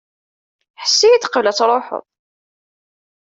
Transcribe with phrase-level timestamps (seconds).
[0.81, 2.05] Hess-iyi-d qbel ad truḥeḍ.